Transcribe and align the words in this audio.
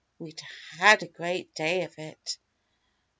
We'd 0.17 0.41
had 0.79 1.03
a 1.03 1.07
great 1.07 1.53
day 1.53 1.83
of 1.83 1.93
it. 1.99 2.39